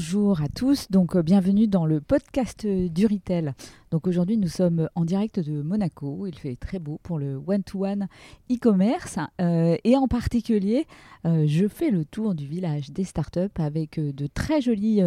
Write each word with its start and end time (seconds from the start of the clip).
Bonjour 0.00 0.40
à 0.40 0.48
tous. 0.48 0.90
Donc, 0.90 1.14
euh, 1.14 1.22
bienvenue 1.22 1.68
dans 1.68 1.84
le 1.84 2.00
podcast 2.00 2.64
euh, 2.64 2.88
du 2.88 3.04
Retail. 3.04 3.52
Donc, 3.90 4.06
aujourd'hui, 4.06 4.38
nous 4.38 4.48
sommes 4.48 4.88
en 4.94 5.04
direct 5.04 5.38
de 5.40 5.60
Monaco. 5.60 6.26
Il 6.26 6.34
fait 6.38 6.56
très 6.56 6.78
beau 6.78 6.98
pour 7.02 7.18
le 7.18 7.36
one-to-one 7.46 8.08
e-commerce. 8.50 9.18
Euh, 9.42 9.76
et 9.84 9.98
en 9.98 10.08
particulier, 10.08 10.86
je 11.26 11.68
fais 11.68 11.90
le 11.90 12.06
tour 12.06 12.34
du 12.34 12.46
village 12.46 12.92
des 12.92 13.04
startups 13.04 13.58
avec 13.58 14.00
de 14.00 14.26
très 14.26 14.62
jolies 14.62 15.02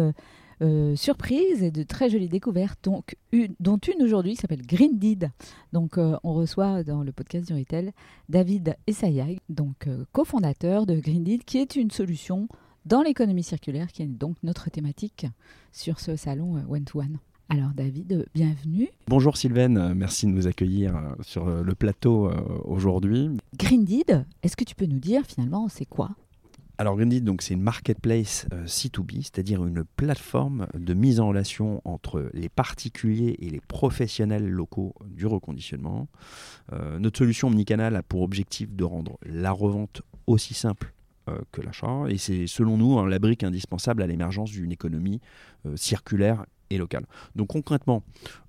surprises 0.94 1.64
et 1.64 1.72
de 1.72 1.82
très 1.82 2.08
jolies 2.08 2.28
découvertes. 2.28 2.78
Donc, 2.84 3.16
dont 3.58 3.78
une 3.78 4.00
aujourd'hui 4.00 4.34
qui 4.34 4.42
s'appelle 4.42 4.64
Greendeed. 4.64 5.32
Donc, 5.72 5.96
on 5.98 6.34
reçoit 6.34 6.84
dans 6.84 7.02
le 7.02 7.10
podcast 7.10 7.48
du 7.48 7.54
Retail 7.54 7.90
David 8.28 8.76
Essayag, 8.86 9.40
donc 9.48 9.88
cofondateur 10.12 10.86
de 10.86 10.94
Greendeed, 10.94 11.42
qui 11.44 11.58
est 11.58 11.74
une 11.74 11.90
solution 11.90 12.46
dans 12.84 13.02
l'économie 13.02 13.42
circulaire, 13.42 13.90
qui 13.92 14.02
est 14.02 14.06
donc 14.06 14.36
notre 14.42 14.70
thématique 14.70 15.26
sur 15.72 16.00
ce 16.00 16.16
salon 16.16 16.56
euh, 16.56 16.60
One 16.68 16.84
to 16.84 17.00
One. 17.00 17.18
Alors 17.48 17.70
David, 17.74 18.12
euh, 18.12 18.24
bienvenue. 18.34 18.88
Bonjour 19.08 19.36
Sylvaine, 19.36 19.76
euh, 19.78 19.94
merci 19.94 20.26
de 20.26 20.32
nous 20.32 20.46
accueillir 20.46 20.94
sur 21.22 21.46
le 21.46 21.74
plateau 21.74 22.30
aujourd'hui. 22.64 23.30
Greendeed, 23.56 24.24
est-ce 24.42 24.56
que 24.56 24.64
tu 24.64 24.74
peux 24.74 24.86
nous 24.86 24.98
dire 24.98 25.22
finalement 25.26 25.68
c'est 25.68 25.84
quoi? 25.84 26.10
Alors 26.76 26.96
Greendeed, 26.96 27.22
donc 27.22 27.42
c'est 27.42 27.54
une 27.54 27.62
marketplace 27.62 28.46
C2B, 28.66 29.22
c'est-à-dire 29.22 29.64
une 29.64 29.84
plateforme 29.84 30.66
de 30.74 30.92
mise 30.92 31.20
en 31.20 31.28
relation 31.28 31.80
entre 31.84 32.28
les 32.32 32.48
particuliers 32.48 33.36
et 33.38 33.48
les 33.48 33.60
professionnels 33.60 34.48
locaux 34.48 34.92
du 35.06 35.26
reconditionnement. 35.26 36.08
notre 36.98 37.18
solution 37.18 37.48
omnicanal 37.48 37.94
a 37.94 38.02
pour 38.02 38.22
objectif 38.22 38.74
de 38.74 38.82
rendre 38.82 39.18
la 39.24 39.52
revente 39.52 40.02
aussi 40.26 40.54
simple 40.54 40.92
euh, 40.94 41.03
que 41.52 41.60
l'achat. 41.60 42.04
Et 42.08 42.18
c'est 42.18 42.46
selon 42.46 42.76
nous 42.76 42.98
hein, 42.98 43.06
la 43.06 43.18
brique 43.18 43.44
indispensable 43.44 44.02
à 44.02 44.06
l'émergence 44.06 44.50
d'une 44.50 44.72
économie 44.72 45.20
euh, 45.66 45.76
circulaire 45.76 46.44
et 46.70 46.78
locale. 46.78 47.06
Donc 47.36 47.48
concrètement, 47.48 48.02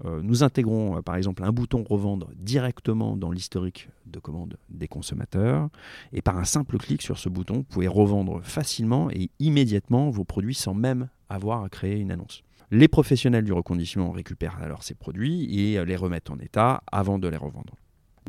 euh, 0.05 0.21
nous 0.21 0.43
intégrons 0.43 1.01
par 1.01 1.15
exemple 1.15 1.43
un 1.43 1.51
bouton 1.51 1.83
revendre 1.83 2.29
directement 2.35 3.17
dans 3.17 3.31
l'historique 3.31 3.89
de 4.05 4.19
commande 4.19 4.57
des 4.69 4.87
consommateurs. 4.87 5.69
Et 6.13 6.21
par 6.21 6.37
un 6.37 6.45
simple 6.45 6.77
clic 6.77 7.01
sur 7.01 7.17
ce 7.17 7.29
bouton, 7.29 7.55
vous 7.55 7.63
pouvez 7.63 7.87
revendre 7.87 8.41
facilement 8.43 9.09
et 9.11 9.29
immédiatement 9.39 10.09
vos 10.09 10.23
produits 10.23 10.55
sans 10.55 10.73
même 10.73 11.09
avoir 11.29 11.63
à 11.63 11.69
créer 11.69 11.99
une 11.99 12.11
annonce. 12.11 12.43
Les 12.71 12.87
professionnels 12.87 13.43
du 13.43 13.53
reconditionnement 13.53 14.11
récupèrent 14.11 14.57
alors 14.61 14.83
ces 14.83 14.95
produits 14.95 15.59
et 15.59 15.85
les 15.85 15.95
remettent 15.95 16.31
en 16.31 16.39
état 16.39 16.81
avant 16.91 17.19
de 17.19 17.27
les 17.27 17.37
revendre. 17.37 17.75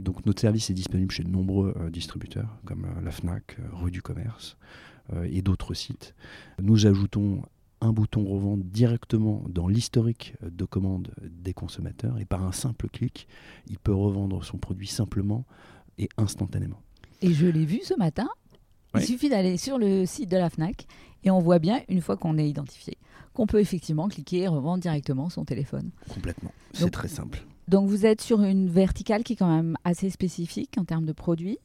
Donc 0.02 0.25
notre 0.27 0.41
service 0.41 0.70
est 0.70 0.75
disponible 0.75 1.11
chez 1.11 1.25
de 1.25 1.30
nombreux 1.30 1.75
euh, 1.78 1.91
distributeurs 1.91 2.58
comme 2.64 2.84
euh, 2.84 3.00
la 3.02 3.11
FNAC, 3.11 3.56
euh, 3.58 3.62
Rue 3.72 3.91
du 3.91 4.03
Commerce 4.03 4.56
et 5.30 5.41
d'autres 5.41 5.72
sites. 5.72 6.16
Nous 6.61 6.88
ajoutons 6.88 7.42
un 7.80 7.92
bouton 7.92 8.25
revente 8.25 8.64
directement 8.64 9.44
dans 9.48 9.69
l'historique 9.69 10.34
de 10.42 10.64
commande 10.64 11.12
des 11.22 11.55
consommateurs 11.55 12.19
et 12.19 12.25
par 12.25 12.42
un 12.42 12.50
simple 12.50 12.88
clic, 12.88 13.28
il 13.69 13.78
peut 13.78 13.94
revendre 13.94 14.42
son 14.44 14.58
produit 14.58 14.88
simplement 14.88 15.44
et 15.98 16.08
instantanément. 16.16 16.83
Et 17.22 17.33
je 17.33 17.47
l'ai 17.47 17.64
vu 17.64 17.83
ce 17.84 17.94
matin. 17.94 18.28
Il 18.97 19.03
suffit 19.03 19.28
d'aller 19.28 19.58
sur 19.58 19.78
le 19.78 20.06
site 20.06 20.28
de 20.28 20.38
la 20.38 20.50
FNAC 20.50 20.88
et 21.22 21.31
on 21.31 21.38
voit 21.38 21.60
bien, 21.60 21.83
une 21.88 22.00
fois 22.00 22.16
qu'on 22.16 22.36
est 22.36 22.48
identifié, 22.48 22.98
qu'on 23.33 23.47
peut 23.47 23.60
effectivement 23.60 24.08
cliquer 24.08 24.38
et 24.38 24.48
revendre 24.48 24.83
directement 24.83 25.28
son 25.28 25.44
téléphone. 25.44 25.91
Complètement. 26.08 26.50
C'est 26.72 26.91
très 26.91 27.06
simple. 27.06 27.47
Donc 27.69 27.89
vous 27.89 28.06
êtes 28.06 28.20
sur 28.20 28.42
une 28.42 28.69
verticale 28.69 29.25
qui 29.25 29.32
est 29.32 29.37
quand 29.37 29.54
même 29.54 29.77
assez 29.84 30.10
spécifique 30.10 30.77
en 30.78 30.84
termes 30.84 31.06
de 31.06 31.12
produits. 31.12 31.59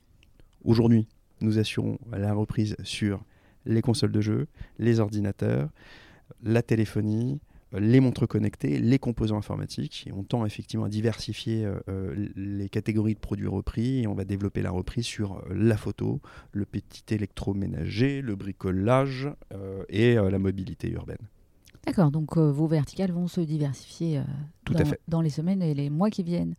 Aujourd'hui, 0.63 1.07
nous 1.41 1.59
assurons 1.59 1.99
la 2.11 2.33
reprise 2.33 2.75
sur 2.83 3.23
les 3.65 3.81
consoles 3.81 4.11
de 4.11 4.21
jeux, 4.21 4.47
les 4.79 4.99
ordinateurs, 4.99 5.69
la 6.43 6.63
téléphonie, 6.63 7.39
les 7.73 7.99
montres 7.99 8.27
connectées, 8.27 8.79
les 8.79 8.99
composants 8.99 9.37
informatiques. 9.37 10.05
Et 10.07 10.11
on 10.11 10.23
tend 10.23 10.45
effectivement 10.45 10.85
à 10.85 10.89
diversifier 10.89 11.65
euh, 11.65 11.79
euh, 11.89 12.29
les 12.35 12.69
catégories 12.69 13.13
de 13.13 13.19
produits 13.19 13.47
repris 13.47 14.01
et 14.01 14.07
on 14.07 14.13
va 14.13 14.25
développer 14.25 14.61
la 14.61 14.71
reprise 14.71 15.05
sur 15.05 15.37
euh, 15.37 15.53
la 15.53 15.77
photo, 15.77 16.19
le 16.51 16.65
petit 16.65 17.13
électroménager, 17.13 18.21
le 18.21 18.35
bricolage 18.35 19.29
et 19.89 20.15
la 20.15 20.39
mobilité 20.39 20.89
urbaine. 20.89 21.17
D'accord, 21.85 22.11
donc 22.11 22.37
euh, 22.37 22.51
vos 22.51 22.67
verticales 22.67 23.11
vont 23.11 23.27
se 23.27 23.41
diversifier 23.41 24.19
euh, 24.19 24.83
dans, 25.07 25.21
les 25.21 25.29
semaines 25.29 25.61
et 25.61 25.73
les 25.73 25.89
mois 25.89 26.09
qui 26.09 26.23
viennent. 26.23 26.55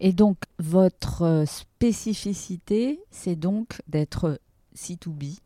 Et 0.00 0.12
donc, 0.12 0.38
votre 0.58 1.22
euh, 1.22 1.46
spécificité, 1.46 3.00
c'est 3.10 3.36
donc 3.36 3.80
d'être 3.86 4.40
C2B, 4.76 5.38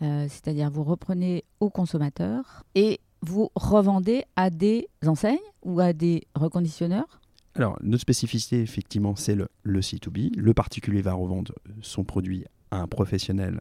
c'est-à-dire 0.00 0.70
vous 0.70 0.84
reprenez 0.84 1.44
aux 1.58 1.68
consommateurs 1.68 2.64
et 2.74 3.00
vous 3.20 3.50
revendez 3.54 4.24
à 4.34 4.48
des 4.48 4.88
enseignes 5.04 5.36
ou 5.62 5.78
à 5.80 5.92
des 5.92 6.26
reconditionneurs? 6.34 7.20
Alors, 7.54 7.76
notre 7.82 8.00
spécificité, 8.00 8.62
effectivement, 8.62 9.14
c'est 9.14 9.34
le, 9.34 9.48
le 9.62 9.80
C2B. 9.80 10.34
Le 10.36 10.54
particulier 10.54 11.02
va 11.02 11.12
revendre 11.12 11.52
son 11.82 12.04
produit 12.04 12.46
à 12.70 12.80
un 12.80 12.86
professionnel 12.86 13.60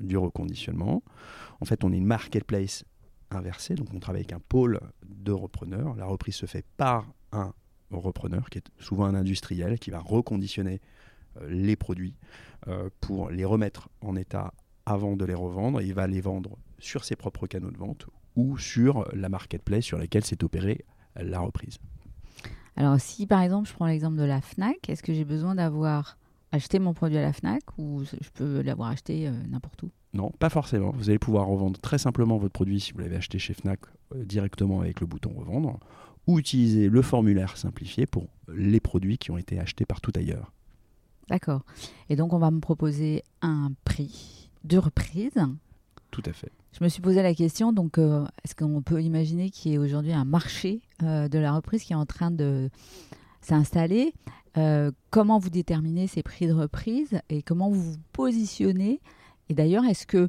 du 0.00 0.16
reconditionnement. 0.16 1.02
En 1.60 1.66
fait, 1.66 1.84
on 1.84 1.92
est 1.92 1.98
une 1.98 2.06
marketplace 2.06 2.84
inversé. 3.30 3.74
Donc 3.74 3.88
on 3.94 3.98
travaille 3.98 4.22
avec 4.22 4.32
un 4.32 4.40
pôle 4.40 4.80
de 5.06 5.32
repreneurs. 5.32 5.94
La 5.96 6.06
reprise 6.06 6.34
se 6.34 6.46
fait 6.46 6.64
par 6.76 7.06
un 7.32 7.52
repreneur, 7.90 8.50
qui 8.50 8.58
est 8.58 8.70
souvent 8.78 9.04
un 9.04 9.14
industriel, 9.14 9.78
qui 9.78 9.90
va 9.90 10.00
reconditionner 10.00 10.80
euh, 11.40 11.48
les 11.48 11.76
produits 11.76 12.16
euh, 12.68 12.90
pour 13.00 13.30
les 13.30 13.44
remettre 13.44 13.88
en 14.00 14.16
état 14.16 14.52
avant 14.86 15.16
de 15.16 15.24
les 15.24 15.34
revendre. 15.34 15.80
Il 15.80 15.94
va 15.94 16.06
les 16.06 16.20
vendre 16.20 16.58
sur 16.78 17.04
ses 17.04 17.16
propres 17.16 17.46
canaux 17.46 17.70
de 17.70 17.78
vente 17.78 18.06
ou 18.36 18.58
sur 18.58 19.08
la 19.14 19.28
marketplace 19.28 19.84
sur 19.84 19.98
laquelle 19.98 20.24
s'est 20.24 20.42
opérée 20.44 20.84
la 21.16 21.40
reprise. 21.40 21.78
Alors 22.76 23.00
si 23.00 23.26
par 23.26 23.40
exemple 23.40 23.68
je 23.68 23.74
prends 23.74 23.86
l'exemple 23.86 24.16
de 24.16 24.24
la 24.24 24.40
FNAC, 24.40 24.88
est-ce 24.88 25.02
que 25.02 25.14
j'ai 25.14 25.24
besoin 25.24 25.54
d'avoir 25.54 26.18
acheté 26.50 26.78
mon 26.78 26.92
produit 26.92 27.18
à 27.18 27.22
la 27.22 27.32
FNAC 27.32 27.62
ou 27.78 28.04
je 28.04 28.28
peux 28.34 28.62
l'avoir 28.62 28.88
acheté 28.88 29.28
euh, 29.28 29.32
n'importe 29.48 29.84
où? 29.84 29.90
Non, 30.14 30.30
pas 30.38 30.48
forcément. 30.48 30.92
Vous 30.92 31.10
allez 31.10 31.18
pouvoir 31.18 31.46
revendre 31.46 31.78
très 31.80 31.98
simplement 31.98 32.38
votre 32.38 32.52
produit 32.52 32.78
si 32.78 32.92
vous 32.92 33.00
l'avez 33.00 33.16
acheté 33.16 33.40
chez 33.40 33.52
Fnac 33.52 33.80
euh, 34.14 34.24
directement 34.24 34.80
avec 34.80 35.00
le 35.00 35.08
bouton 35.08 35.32
revendre 35.36 35.80
ou 36.28 36.38
utiliser 36.38 36.88
le 36.88 37.02
formulaire 37.02 37.56
simplifié 37.56 38.06
pour 38.06 38.28
les 38.48 38.80
produits 38.80 39.18
qui 39.18 39.32
ont 39.32 39.36
été 39.36 39.58
achetés 39.58 39.84
partout 39.84 40.12
ailleurs. 40.14 40.52
D'accord. 41.28 41.62
Et 42.08 42.16
donc 42.16 42.32
on 42.32 42.38
va 42.38 42.52
me 42.52 42.60
proposer 42.60 43.24
un 43.42 43.72
prix 43.84 44.50
de 44.62 44.78
reprise. 44.78 45.34
Tout 46.12 46.22
à 46.26 46.32
fait. 46.32 46.52
Je 46.78 46.82
me 46.82 46.88
suis 46.88 47.02
posé 47.02 47.20
la 47.22 47.34
question, 47.34 47.72
donc 47.72 47.98
euh, 47.98 48.24
est-ce 48.44 48.54
qu'on 48.54 48.82
peut 48.82 49.02
imaginer 49.02 49.50
qu'il 49.50 49.72
y 49.72 49.74
ait 49.74 49.78
aujourd'hui 49.78 50.12
un 50.12 50.24
marché 50.24 50.80
euh, 51.02 51.28
de 51.28 51.38
la 51.38 51.52
reprise 51.52 51.82
qui 51.82 51.92
est 51.92 51.96
en 51.96 52.06
train 52.06 52.30
de 52.30 52.70
s'installer? 53.40 54.14
Comment 55.10 55.40
vous 55.40 55.50
déterminez 55.50 56.06
ces 56.06 56.22
prix 56.22 56.46
de 56.46 56.52
reprise 56.52 57.20
et 57.28 57.42
comment 57.42 57.70
vous 57.70 57.82
vous 57.82 57.98
positionnez 58.12 59.00
et 59.48 59.54
d'ailleurs, 59.54 59.84
est-ce 59.84 60.06
que 60.06 60.28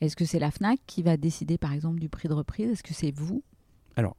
est-ce 0.00 0.14
que 0.14 0.24
c'est 0.24 0.38
la 0.38 0.50
FNAC 0.50 0.78
qui 0.86 1.02
va 1.02 1.16
décider 1.16 1.58
par 1.58 1.72
exemple 1.72 1.98
du 1.98 2.08
prix 2.08 2.28
de 2.28 2.34
reprise? 2.34 2.70
Est-ce 2.70 2.82
que 2.82 2.94
c'est 2.94 3.10
vous? 3.10 3.42
Alors, 3.96 4.16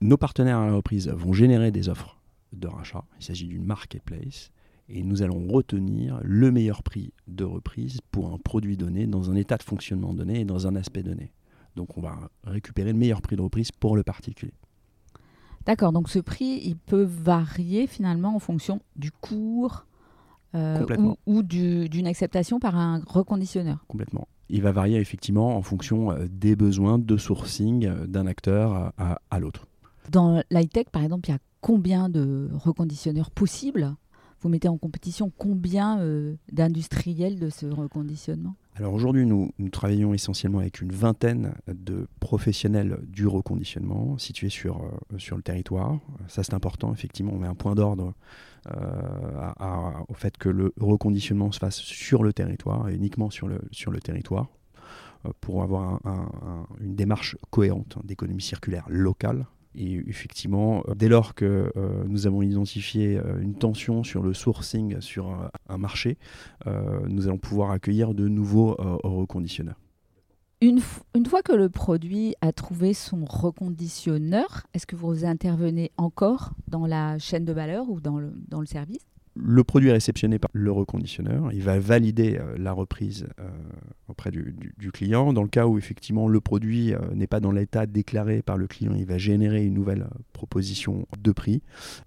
nos 0.00 0.16
partenaires 0.16 0.58
à 0.58 0.66
la 0.66 0.74
reprise 0.74 1.08
vont 1.08 1.32
générer 1.32 1.70
des 1.70 1.88
offres 1.88 2.18
de 2.52 2.66
rachat. 2.66 3.04
Il 3.20 3.24
s'agit 3.24 3.46
d'une 3.46 3.64
marketplace. 3.64 4.50
Et 4.90 5.02
nous 5.02 5.22
allons 5.22 5.46
retenir 5.48 6.18
le 6.22 6.50
meilleur 6.50 6.82
prix 6.82 7.12
de 7.26 7.44
reprise 7.44 8.00
pour 8.10 8.32
un 8.32 8.38
produit 8.38 8.78
donné, 8.78 9.06
dans 9.06 9.30
un 9.30 9.36
état 9.36 9.58
de 9.58 9.62
fonctionnement 9.62 10.14
donné 10.14 10.40
et 10.40 10.44
dans 10.46 10.66
un 10.66 10.76
aspect 10.76 11.02
donné. 11.02 11.30
Donc 11.76 11.98
on 11.98 12.00
va 12.00 12.30
récupérer 12.42 12.92
le 12.92 12.98
meilleur 12.98 13.20
prix 13.20 13.36
de 13.36 13.42
reprise 13.42 13.70
pour 13.70 13.96
le 13.96 14.02
particulier. 14.02 14.54
D'accord, 15.66 15.92
donc 15.92 16.08
ce 16.08 16.18
prix, 16.18 16.62
il 16.64 16.76
peut 16.76 17.02
varier 17.02 17.86
finalement 17.86 18.34
en 18.34 18.38
fonction 18.38 18.80
du 18.96 19.12
cours, 19.12 19.84
euh, 20.54 20.86
ou, 21.26 21.42
d'une 21.42 22.06
acceptation 22.06 22.58
par 22.58 22.76
un 22.76 23.02
reconditionneur. 23.06 23.84
Complètement. 23.88 24.28
Il 24.48 24.62
va 24.62 24.72
varier 24.72 24.98
effectivement 24.98 25.56
en 25.56 25.62
fonction 25.62 26.10
euh, 26.10 26.26
des 26.30 26.56
besoins 26.56 26.98
de 26.98 27.16
sourcing 27.18 27.86
euh, 27.86 28.06
d'un 28.06 28.26
acteur 28.26 28.92
à, 28.96 29.38
l'autre. 29.38 29.66
Dans 30.10 30.42
l'high-tech, 30.50 30.86
par 30.90 31.02
exemple, 31.02 31.28
il 31.28 31.32
y 31.32 31.34
a 31.34 31.38
combien 31.60 32.08
de 32.08 32.48
reconditionneurs 32.54 33.30
possibles? 33.30 33.94
Vous 34.40 34.48
mettez 34.48 34.68
en 34.68 34.78
compétition 34.78 35.32
combien 35.36 36.00
d'industriels 36.52 37.40
de 37.40 37.50
ce 37.50 37.66
reconditionnement? 37.66 38.54
Alors 38.78 38.94
aujourd'hui, 38.94 39.26
nous, 39.26 39.50
travaillons 39.72 40.14
essentiellement 40.14 40.60
avec 40.60 40.80
une 40.80 40.92
vingtaine 40.92 41.54
de 41.66 42.06
professionnels 42.20 43.00
du 43.08 43.26
reconditionnement 43.26 44.18
situés 44.18 44.50
sur, 44.50 44.82
euh, 44.82 45.18
sur 45.18 45.36
le 45.36 45.42
territoire. 45.42 45.98
Ça, 46.28 46.44
c'est 46.44 46.54
important, 46.54 46.92
effectivement, 46.92 47.32
on 47.34 47.38
met 47.38 47.48
un 47.48 47.56
point 47.56 47.74
d'ordre 47.74 48.14
euh, 48.70 49.92
au 50.08 50.14
fait 50.14 50.36
que 50.38 50.48
le 50.48 50.72
reconditionnement 50.80 51.50
se 51.50 51.58
fasse 51.58 51.76
sur 51.76 52.22
le 52.22 52.32
territoire 52.32 52.88
et 52.88 52.94
uniquement 52.94 53.30
sur 53.30 53.48
le, 53.48 53.60
sur 53.72 53.90
le 53.90 53.98
territoire 54.00 54.46
euh, 55.26 55.30
pour 55.40 55.64
avoir 55.64 56.00
une 56.80 56.94
démarche 56.94 57.36
cohérente 57.50 57.98
d'économie 58.04 58.42
circulaire 58.42 58.84
locale 58.88 59.46
et 59.78 60.02
effectivement, 60.08 60.82
euh, 60.88 60.94
dès 60.94 61.08
lors 61.08 61.34
que 61.34 61.72
euh, 61.76 62.04
nous 62.08 62.26
avons 62.26 62.42
identifié 62.42 63.16
euh, 63.16 63.40
une 63.40 63.54
tension 63.54 64.02
sur 64.02 64.22
le 64.22 64.34
sourcing 64.34 65.00
sur 65.00 65.50
un 65.68 65.78
marché, 65.78 66.18
nous 67.08 67.26
allons 67.26 67.38
pouvoir 67.38 67.70
accueillir 67.70 68.14
de 68.14 68.28
nouveaux 68.28 68.76
reconditionneurs. 69.04 69.78
Une, 70.60 70.80
une, 71.14 71.26
fois 71.26 71.42
que 71.42 71.52
le 71.52 71.68
produit 71.68 72.34
a 72.40 72.52
trouvé 72.52 72.94
son 72.94 73.24
reconditionneur, 73.24 74.66
est-ce 74.74 74.86
que 74.86 74.96
vous 74.96 75.24
intervenez 75.24 75.92
encore 75.96 76.52
dans 76.66 76.86
la 76.86 77.18
chaîne 77.18 77.44
de 77.44 77.52
valeur 77.52 77.88
ou 77.88 78.00
dans 78.00 78.18
le, 78.18 78.32
dans 78.48 78.60
le 78.60 78.66
service? 78.66 79.06
Le 79.34 79.64
produit 79.64 79.88
est 79.88 79.92
réceptionné 79.92 80.38
par 80.38 80.50
le 80.52 80.70
reconditionneur, 80.72 81.52
il 81.52 81.62
va 81.62 81.78
valider 81.78 82.38
euh, 82.38 82.56
la 82.58 82.72
reprise 82.72 83.26
euh, 83.40 83.48
auprès 84.08 84.30
du, 84.30 84.54
client. 84.92 85.32
Dans 85.32 85.42
le 85.42 85.48
cas 85.48 85.66
où 85.66 85.78
effectivement 85.78 86.28
le 86.28 86.40
produit 86.40 86.94
euh, 86.94 86.98
n'est 87.14 87.26
pas 87.26 87.40
dans 87.40 87.52
l'état 87.52 87.86
déclaré 87.86 88.42
par 88.42 88.56
le 88.56 88.66
client, 88.66 88.94
il 88.96 89.06
va 89.06 89.18
générer 89.18 89.64
une 89.64 89.74
nouvelle 89.74 90.06
proposition 90.32 91.06
de 91.20 91.32
prix. 91.32 91.62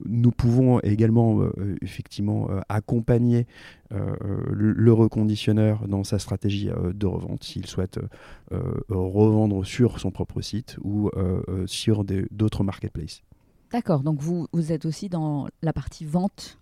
Nous 0.05 0.31
pouvons 0.31 0.79
également 0.81 1.41
effectivement 1.81 2.49
accompagner 2.69 3.45
le, 3.91 4.73
le, 4.73 4.93
reconditionneur 4.93 5.87
dans 5.87 6.03
sa 6.03 6.17
stratégie 6.17 6.69
de 6.93 7.05
revente 7.05 7.43
s'il 7.43 7.65
souhaite 7.67 7.99
revendre 8.89 9.65
sur 9.65 9.99
son 9.99 10.11
propre 10.11 10.41
site 10.41 10.77
ou 10.83 11.11
sur 11.65 12.03
d'autres 12.03 12.63
marketplaces. 12.63 13.21
D'accord, 13.71 14.01
donc 14.01 14.19
vous, 14.19 14.47
vous 14.51 14.71
êtes 14.71 14.85
aussi 14.85 15.07
dans 15.07 15.47
la 15.61 15.71
partie 15.71 16.05
vente 16.05 16.57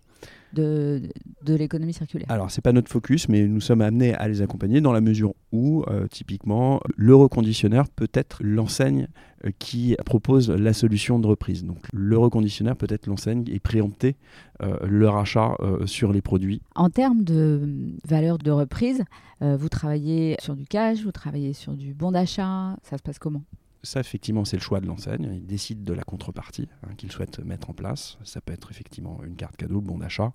de, 0.52 1.02
de 1.44 1.54
l'économie 1.54 1.92
circulaire 1.92 2.26
Alors, 2.28 2.50
ce 2.50 2.58
n'est 2.58 2.62
pas 2.62 2.72
notre 2.72 2.90
focus, 2.90 3.28
mais 3.28 3.46
nous 3.46 3.60
sommes 3.60 3.80
amenés 3.80 4.14
à 4.14 4.28
les 4.28 4.42
accompagner 4.42 4.80
dans 4.80 4.92
la 4.92 5.00
mesure 5.00 5.34
où, 5.52 5.84
euh, 5.88 6.06
typiquement, 6.08 6.80
le 6.96 7.14
reconditionneur 7.14 7.88
peut 7.88 8.10
être 8.12 8.38
l'enseigne 8.42 9.08
euh, 9.44 9.50
qui 9.58 9.96
propose 10.04 10.50
la 10.50 10.72
solution 10.72 11.18
de 11.18 11.26
reprise. 11.26 11.64
Donc, 11.64 11.86
le 11.92 12.18
reconditionneur 12.18 12.76
peut 12.76 12.88
être 12.88 13.06
l'enseigne 13.06 13.44
et 13.48 13.60
préempter 13.60 14.16
euh, 14.62 14.76
le 14.86 15.08
rachat 15.08 15.56
sur 15.86 16.12
les 16.12 16.20
produits. 16.20 16.62
En 16.74 16.90
termes 16.90 17.22
de 17.24 17.94
valeur 18.04 18.38
de 18.38 18.50
reprise, 18.50 19.04
vous 19.40 19.68
travaillez 19.70 20.36
sur 20.38 20.54
du 20.54 20.66
cash, 20.66 21.02
vous 21.02 21.12
travaillez 21.12 21.54
sur 21.54 21.72
du 21.74 21.94
bon 21.94 22.12
d'achat, 22.12 22.76
ça 22.82 22.98
se 22.98 23.02
passe 23.02 23.18
comment? 23.18 23.42
Ça, 23.82 24.00
effectivement, 24.00 24.44
c'est 24.44 24.56
le 24.56 24.62
choix 24.62 24.80
de 24.80 24.86
l'enseigne. 24.86 25.30
Il 25.34 25.46
décide 25.46 25.84
de 25.84 25.92
la 25.92 26.02
contrepartie 26.02 26.68
hein, 26.82 26.94
qu'il 26.96 27.10
souhaite 27.10 27.38
mettre 27.40 27.70
en 27.70 27.72
place. 27.72 28.18
Ça 28.24 28.40
peut 28.40 28.52
être 28.52 28.70
effectivement 28.70 29.20
une 29.24 29.36
carte 29.36 29.56
cadeau, 29.56 29.76
le 29.76 29.80
bon 29.80 29.98
d'achat 29.98 30.32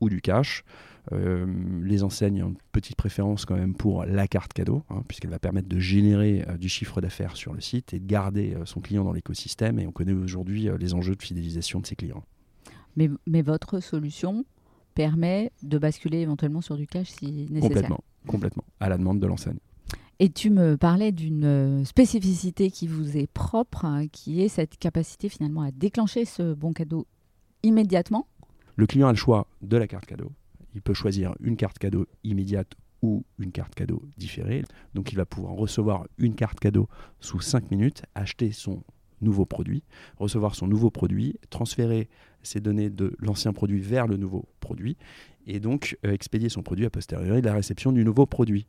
ou 0.00 0.08
du 0.08 0.20
cash. 0.20 0.64
Euh, 1.12 1.46
les 1.82 2.02
enseignes 2.02 2.42
ont 2.42 2.48
une 2.48 2.58
petite 2.72 2.96
préférence 2.96 3.46
quand 3.46 3.56
même 3.56 3.74
pour 3.74 4.04
la 4.04 4.28
carte 4.28 4.52
cadeau, 4.52 4.84
hein, 4.90 5.02
puisqu'elle 5.08 5.30
va 5.30 5.38
permettre 5.38 5.68
de 5.68 5.78
générer 5.78 6.44
euh, 6.48 6.56
du 6.56 6.68
chiffre 6.68 7.00
d'affaires 7.00 7.36
sur 7.36 7.54
le 7.54 7.60
site 7.60 7.94
et 7.94 7.98
de 7.98 8.06
garder 8.06 8.54
euh, 8.54 8.66
son 8.66 8.80
client 8.80 9.04
dans 9.04 9.12
l'écosystème. 9.12 9.78
Et 9.78 9.86
on 9.86 9.92
connaît 9.92 10.12
aujourd'hui 10.12 10.68
les 10.78 10.94
enjeux 10.94 11.16
de 11.16 11.22
fidélisation 11.22 11.80
de 11.80 11.86
ses 11.86 11.96
clients. 11.96 12.22
Mais, 12.96 13.08
mais, 13.26 13.42
votre 13.42 13.80
solution 13.80 14.44
permet 14.94 15.50
de 15.62 15.78
basculer 15.78 16.18
éventuellement 16.18 16.60
sur 16.60 16.76
du 16.76 16.86
cash 16.86 17.08
si 17.08 17.46
nécessaire 17.50 17.60
Complètement, 17.60 18.00
complètement, 18.26 18.64
à 18.80 18.88
la 18.88 18.98
demande 18.98 19.20
de 19.20 19.26
l'enseigne. 19.26 19.58
Et 20.20 20.30
tu 20.30 20.50
me 20.50 20.76
parlais 20.76 21.12
d'une 21.12 21.44
euh, 21.44 21.84
spécificité 21.84 22.72
qui 22.72 22.88
vous 22.88 23.16
est 23.16 23.28
propre, 23.28 23.84
hein, 23.84 24.08
qui 24.08 24.42
est 24.42 24.48
cette 24.48 24.76
capacité 24.76 25.28
finalement 25.28 25.62
à 25.62 25.70
déclencher 25.70 26.24
ce 26.24 26.54
bon 26.54 26.72
cadeau 26.72 27.06
immédiatement. 27.62 28.26
Le 28.74 28.86
client 28.88 29.06
a 29.06 29.12
le 29.12 29.16
choix 29.16 29.46
de 29.62 29.76
la 29.76 29.86
carte 29.86 30.06
cadeau. 30.06 30.32
Il 30.74 30.82
peut 30.82 30.94
choisir 30.94 31.34
une 31.40 31.56
carte 31.56 31.78
cadeau 31.78 32.06
immédiate 32.24 32.72
ou 33.00 33.24
une 33.38 33.52
carte 33.52 33.76
cadeau 33.76 34.02
différée. 34.16 34.64
Donc 34.94 35.12
il 35.12 35.14
va 35.14 35.24
pouvoir 35.24 35.52
recevoir 35.52 36.08
une 36.18 36.34
carte 36.34 36.58
cadeau 36.58 36.88
sous 37.20 37.40
5 37.40 37.70
minutes, 37.70 38.02
acheter 38.16 38.50
son 38.50 38.82
nouveau 39.20 39.46
produit, 39.46 39.84
recevoir 40.16 40.56
son 40.56 40.66
nouveau 40.66 40.90
produit, 40.90 41.36
transférer 41.50 42.08
ses 42.42 42.58
données 42.58 42.90
de 42.90 43.14
l'ancien 43.20 43.52
produit 43.52 43.80
vers 43.80 44.08
le 44.08 44.16
nouveau 44.16 44.46
produit 44.58 44.96
et 45.48 45.60
donc 45.60 45.98
euh, 46.06 46.12
expédier 46.12 46.48
son 46.48 46.62
produit 46.62 46.86
a 46.86 46.90
posteriori 46.90 47.40
de 47.40 47.46
la 47.46 47.54
réception 47.54 47.90
du 47.90 48.04
nouveau 48.04 48.26
produit. 48.26 48.66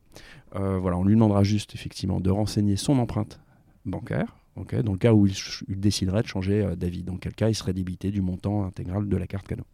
Euh, 0.56 0.80
voilà, 0.80 0.98
on 0.98 1.04
lui 1.04 1.14
demandera 1.14 1.44
juste 1.44 1.76
effectivement 1.76 2.20
de 2.20 2.32
renseigner 2.32 2.78
son 2.78 2.98
empreinte 2.98 3.40
bancaire. 3.86 4.38
dans 4.56 4.94
le 4.94 4.98
cas 4.98 5.14
où 5.14 5.28
il, 5.28 5.36
déciderait 5.80 6.24
de 6.24 6.28
changer 6.28 6.64
euh, 6.64 6.76
d'avis, 6.76 7.04
dans 7.04 7.18
quel 7.18 7.36
cas 7.36 7.50
il 7.50 7.56
serait 7.56 7.74
débité 7.74 8.12
du 8.12 8.22
montant 8.22 8.64
intégral 8.64 9.08
de 9.08 9.18
la 9.18 9.28
carte 9.28 9.48
cadeau. 9.48 9.66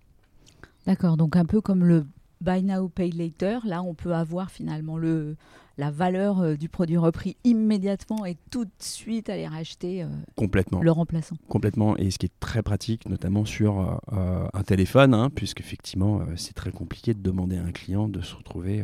D'accord, 0.88 1.16
donc 1.16 1.36
un 1.36 1.46
peu 1.46 1.62
comme 1.62 1.86
le 1.86 2.06
Buy 2.42 2.64
Now, 2.64 2.90
Pay 2.90 3.12
Later, 3.12 3.60
là 3.66 3.82
on 3.82 3.94
peut 3.94 4.14
avoir 4.14 4.52
finalement 4.52 4.98
le, 4.98 5.36
la 5.78 5.92
valeur 5.92 6.40
euh, 6.40 6.56
du 6.56 6.70
produit 6.70 6.98
repris 6.98 7.38
immédiatement 7.44 8.26
et 8.26 8.38
tout 8.52 8.66
de 8.66 8.72
suite 8.80 9.30
aller 9.30 9.48
racheter 9.48 10.04
euh, 10.04 10.08
Complètement. 10.36 10.82
le 10.82 10.92
remplaçant. 10.92 11.36
Complètement, 11.50 11.98
et 11.98 12.12
ce 12.12 12.18
qui 12.18 12.28
est 12.28 12.40
très 12.40 12.64
pratique, 12.64 13.08
notamment 13.10 13.46
sur 13.46 14.00
euh, 14.14 14.48
un 14.54 14.64
téléphone, 14.64 15.14
hein, 15.14 15.30
puisqu'effectivement 15.34 16.22
c'est 16.36 16.54
très 16.54 16.72
compliqué 16.72 17.14
de 17.14 17.22
demander 17.22 17.58
à 17.58 17.64
un 17.64 17.72
client 17.72 18.08
de 18.08 18.22
se 18.22 18.36
retrouver 18.36 18.84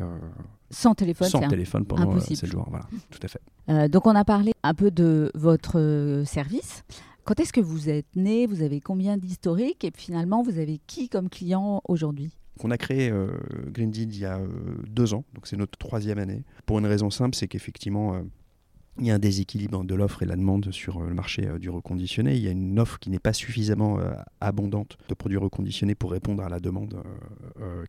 sans 0.69 0.95
téléphone, 0.95 1.29
sans 1.29 1.47
téléphone 1.47 1.85
pendant 1.85 2.19
7 2.19 2.45
jours. 2.45 2.67
Voilà, 2.69 2.85
tout 3.09 3.19
à 3.23 3.27
fait. 3.27 3.89
donc 3.89 4.05
on 4.07 4.15
a 4.15 4.25
parlé 4.25 4.53
un 4.63 4.73
peu 4.73 4.91
de 4.91 5.31
votre 5.35 6.23
service. 6.25 6.83
Quand 7.23 7.39
est-ce 7.39 7.53
que 7.53 7.61
vous 7.61 7.89
êtes 7.89 8.15
né? 8.15 8.47
Vous 8.47 8.63
avez 8.63 8.81
combien 8.81 9.15
d'historique 9.15 9.83
Et 9.83 9.91
finalement, 9.95 10.41
vous 10.41 10.57
avez 10.57 10.79
qui 10.87 11.07
comme 11.07 11.29
client 11.29 11.81
aujourd'hui? 11.87 12.31
On 12.63 12.71
a 12.71 12.77
créé 12.77 13.09
euh, 13.09 13.27
il 13.77 14.17
y 14.17 14.25
a 14.25 14.37
euh, 14.37 14.47
deux 14.87 15.13
ans, 15.13 15.23
donc 15.33 15.47
c'est 15.47 15.57
notre 15.57 15.77
troisième 15.77 16.19
année. 16.19 16.43
Pour 16.65 16.79
une 16.79 16.85
raison 16.85 17.09
simple, 17.09 17.35
c'est 17.35 17.47
qu'effectivement, 17.47 18.15
euh, 18.15 18.21
il 18.99 19.07
y 19.07 19.11
a 19.11 19.15
un 19.15 19.19
déséquilibre 19.19 19.83
de 19.83 19.95
l'offre 19.95 20.23
et 20.23 20.25
la 20.25 20.35
demande 20.35 20.71
sur 20.71 21.01
le 21.01 21.13
marché 21.13 21.47
du 21.59 21.69
reconditionné. 21.69 22.35
Il 22.35 22.43
y 22.43 22.47
a 22.47 22.51
une 22.51 22.77
offre 22.79 22.99
qui 22.99 23.09
n'est 23.09 23.19
pas 23.19 23.33
suffisamment 23.33 23.99
abondante 24.41 24.97
de 25.07 25.13
produits 25.13 25.37
reconditionnés 25.37 25.95
pour 25.95 26.11
répondre 26.11 26.43
à 26.43 26.49
la 26.49 26.59
demande 26.59 27.01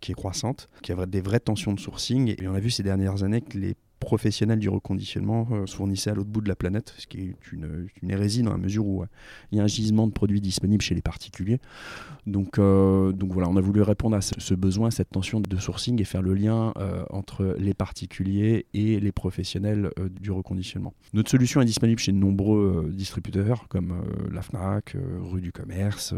qui 0.00 0.12
est 0.12 0.14
croissante, 0.14 0.68
qui 0.80 0.92
a 0.92 1.06
des 1.06 1.20
vraies 1.20 1.40
tensions 1.40 1.74
de 1.74 1.80
sourcing. 1.80 2.36
Et 2.40 2.46
on 2.46 2.54
a 2.54 2.60
vu 2.60 2.70
ces 2.70 2.84
dernières 2.84 3.24
années 3.24 3.40
que 3.40 3.58
les 3.58 3.74
professionnels 4.02 4.58
du 4.58 4.68
reconditionnement 4.68 5.46
euh, 5.52 5.66
se 5.66 5.76
fournissaient 5.76 6.10
à 6.10 6.14
l'autre 6.14 6.28
bout 6.28 6.40
de 6.40 6.48
la 6.48 6.56
planète, 6.56 6.92
ce 6.98 7.06
qui 7.06 7.20
est 7.20 7.52
une, 7.52 7.88
hérésie 8.08 8.42
dans 8.42 8.50
la 8.50 8.58
mesure 8.58 8.84
où 8.84 9.02
euh, 9.02 9.06
il 9.52 9.58
y 9.58 9.60
a 9.60 9.64
un 9.64 9.68
gisement 9.68 10.08
de 10.08 10.12
produits 10.12 10.40
disponibles 10.40 10.82
chez 10.82 10.96
les 10.96 11.02
particuliers. 11.02 11.60
Donc, 12.26 12.58
euh, 12.58 13.12
donc 13.12 13.32
voilà, 13.32 13.48
on 13.48 13.56
a 13.56 13.60
voulu 13.60 13.80
répondre 13.82 14.16
à 14.16 14.20
ce, 14.20 14.54
besoin, 14.54 14.90
cette 14.90 15.10
tension 15.10 15.40
de 15.40 15.56
sourcing 15.56 16.00
et 16.00 16.04
faire 16.04 16.22
le 16.22 16.34
lien 16.34 16.72
entre 17.10 17.56
les 17.58 17.74
particuliers 17.74 18.66
et 18.74 19.00
les 19.00 19.12
professionnels 19.12 19.90
du 20.20 20.30
reconditionnement. 20.30 20.94
Notre 21.14 21.30
solution 21.30 21.60
est 21.60 21.64
disponible 21.64 21.98
chez 21.98 22.12
de 22.12 22.16
nombreux 22.16 22.90
distributeurs 22.92 23.66
comme 23.68 24.02
la 24.32 24.42
FNAC, 24.42 24.96
Rue 25.20 25.40
du 25.40 25.52
Commerce, 25.52 26.14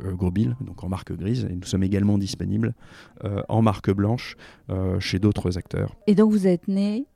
Grobille, 0.00 0.56
donc 0.60 0.84
en 0.84 0.88
marque 0.88 1.12
grise, 1.12 1.46
et 1.50 1.54
nous 1.54 1.64
sommes 1.64 1.82
également 1.82 2.18
disponibles 2.18 2.74
en 3.48 3.62
marque 3.62 3.90
blanche 3.90 4.36
chez 4.98 5.18
d'autres 5.18 5.56
acteurs. 5.58 5.96
Et 6.06 6.14
donc 6.14 6.32
vous 6.32 6.46
êtes 6.46 6.68
né 6.68 7.06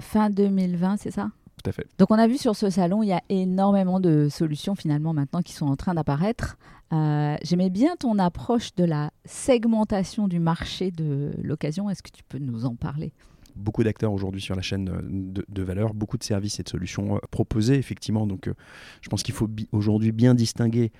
fin 0.00 0.30
2020, 0.30 0.96
c'est 0.98 1.10
ça? 1.10 1.30
Tout 1.62 1.68
à 1.68 1.72
fait. 1.72 1.86
Donc 1.98 2.10
on 2.10 2.18
a 2.18 2.26
vu 2.26 2.38
sur 2.38 2.56
ce 2.56 2.70
salon, 2.70 3.02
il 3.02 3.08
y 3.08 3.12
a 3.12 3.22
énormément 3.28 4.00
de 4.00 4.28
solutions 4.30 4.74
finalement 4.74 5.12
maintenant 5.12 5.42
qui 5.42 5.52
sont 5.52 5.66
en 5.66 5.76
train 5.76 5.94
d'apparaître. 5.94 6.56
Euh, 6.92 7.36
j'aimais 7.42 7.70
bien 7.70 7.96
ton 7.96 8.18
approche 8.18 8.74
de 8.74 8.84
la 8.84 9.10
segmentation 9.24 10.26
du 10.26 10.40
marché 10.40 10.90
de 10.90 11.32
l'occasion. 11.42 11.90
Est-ce 11.90 12.02
que 12.02 12.10
tu 12.10 12.24
peux 12.24 12.38
nous 12.38 12.64
en 12.64 12.74
parler? 12.74 13.12
Beaucoup 13.56 13.84
d'acteurs 13.84 14.12
aujourd'hui 14.12 14.40
sur 14.40 14.54
la 14.54 14.62
chaîne 14.62 14.90
de, 15.08 15.62
valeur, 15.62 15.94
beaucoup 15.94 16.18
de 16.18 16.24
services 16.24 16.60
et 16.60 16.62
de 16.62 16.68
solutions 16.68 17.16
euh, 17.16 17.18
proposés, 17.30 17.76
effectivement. 17.76 18.26
Donc, 18.26 18.48
euh, 18.48 18.54
je 19.00 19.08
pense 19.08 19.22
qu'il 19.22 19.34
faut 19.34 19.48
aujourd'hui 19.72 20.12
bien 20.12 20.34
distinguer 20.34 20.92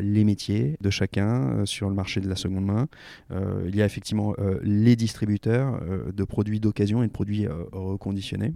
les 0.00 0.24
métiers 0.24 0.76
de 0.80 0.90
chacun 0.90 1.66
sur 1.66 1.88
le 1.88 1.94
marché 1.94 2.20
de 2.20 2.28
la 2.28 2.36
seconde 2.36 2.64
main. 2.64 2.88
il 3.66 3.76
y 3.76 3.82
a 3.82 3.84
effectivement 3.84 4.34
les 4.62 4.96
distributeurs 4.96 5.80
de 6.12 6.24
produits 6.24 6.60
d'occasion 6.60 7.02
et 7.02 7.06
de 7.06 7.12
produits 7.12 7.46
reconditionnés 7.72 8.54